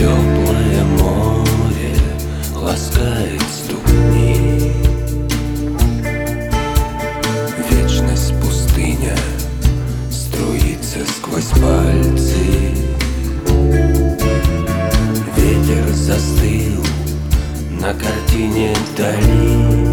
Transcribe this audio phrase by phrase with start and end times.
[0.00, 1.94] Теплое море
[2.56, 4.72] ласкает ступни.
[7.68, 9.14] Вечность пустыня
[10.10, 12.34] струится сквозь пальцы.
[15.36, 16.82] Ветер застыл
[17.78, 19.89] на картине долин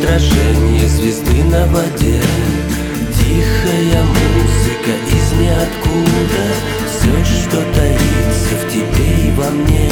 [0.00, 2.20] отражение звезды на воде.
[3.18, 6.44] Тихая музыка из ниоткуда.
[6.88, 9.90] Все, что таится в тебе и во мне.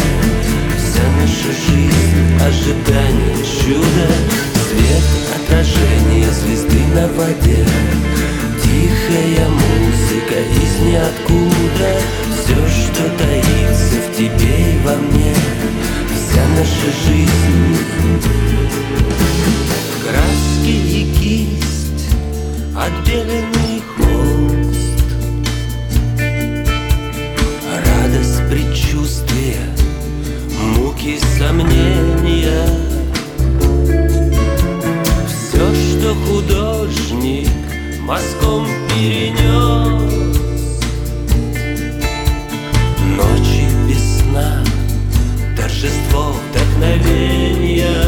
[0.76, 4.47] Вся наша жизнь, ожидание чуда.
[31.08, 32.68] Муки сомнения.
[35.26, 37.48] Все, что художник
[38.00, 40.38] мазком перенес
[43.16, 44.62] Ночи без сна,
[45.56, 47.98] торжество вдохновения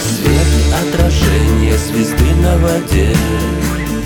[0.00, 3.14] Свет отражение звезды на воде.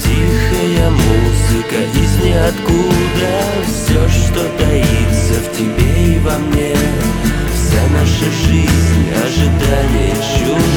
[0.03, 2.91] Тихая музыка из ниоткуда
[6.23, 6.75] во мне.
[7.55, 10.70] Вся наша жизнь, ожидание чудо